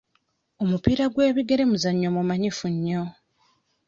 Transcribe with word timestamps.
Omupiira 0.61 1.05
gw'ebigere 1.13 1.63
muzannyo 1.69 2.09
mumanyifu 2.15 2.65
nnyo. 2.73 3.03